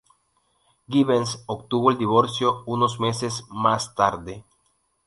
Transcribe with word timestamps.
Givens 0.89 1.37
obtuvo 1.47 1.91
el 1.91 1.97
divorcio 1.99 2.63
unos 2.65 2.99
meses 2.99 3.43
más 3.51 3.93
tarde. 3.93 4.43